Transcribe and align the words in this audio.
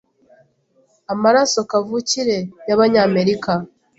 Amaraso 1.13 1.59
kavukire 1.69 2.37
y'Abanyamerika 2.67 3.51